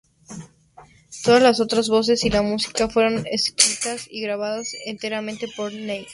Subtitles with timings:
[1.23, 6.07] Todas las otras voces y la música fueron escritas y grabadas enteramente por Neige.